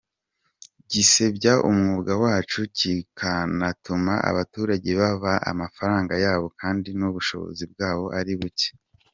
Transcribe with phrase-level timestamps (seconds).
[0.91, 8.69] Gisebya umwuga wacu kikanatuma abaturage babaka amafaranga yabo kandi n’ubushobozi bwabo ari buke.